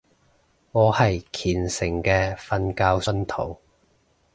[0.71, 3.55] 我係虔誠嘅瞓覺信徒